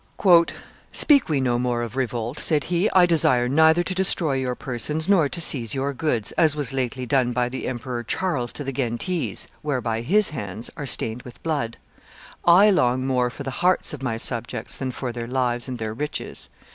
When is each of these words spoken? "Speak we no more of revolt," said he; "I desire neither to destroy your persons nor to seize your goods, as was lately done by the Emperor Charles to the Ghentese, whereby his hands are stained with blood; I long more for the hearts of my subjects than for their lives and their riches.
"Speak 0.91 1.29
we 1.29 1.39
no 1.39 1.59
more 1.59 1.83
of 1.83 1.95
revolt," 1.95 2.39
said 2.39 2.63
he; 2.73 2.89
"I 2.91 3.05
desire 3.05 3.47
neither 3.47 3.83
to 3.83 3.93
destroy 3.93 4.33
your 4.33 4.55
persons 4.55 5.07
nor 5.07 5.29
to 5.29 5.39
seize 5.39 5.75
your 5.75 5.93
goods, 5.93 6.31
as 6.31 6.55
was 6.55 6.73
lately 6.73 7.05
done 7.05 7.33
by 7.33 7.49
the 7.49 7.67
Emperor 7.67 8.03
Charles 8.03 8.51
to 8.53 8.63
the 8.63 8.73
Ghentese, 8.73 9.45
whereby 9.61 10.01
his 10.01 10.31
hands 10.31 10.71
are 10.75 10.87
stained 10.87 11.21
with 11.21 11.43
blood; 11.43 11.77
I 12.45 12.71
long 12.71 13.05
more 13.05 13.29
for 13.29 13.43
the 13.43 13.51
hearts 13.61 13.93
of 13.93 14.01
my 14.01 14.17
subjects 14.17 14.75
than 14.75 14.89
for 14.89 15.11
their 15.11 15.27
lives 15.27 15.67
and 15.67 15.77
their 15.77 15.93
riches. 15.93 16.49